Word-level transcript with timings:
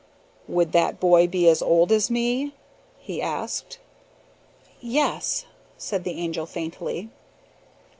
"Would 0.47 0.71
that 0.71 0.99
boy 0.99 1.27
be 1.27 1.47
as 1.47 1.61
old 1.61 1.91
as 1.91 2.09
me?" 2.09 2.53
he 2.97 3.21
asked. 3.21 3.77
"Yes," 4.79 5.45
said 5.77 6.05
the 6.05 6.19
Angel 6.19 6.47
faintly. 6.47 7.09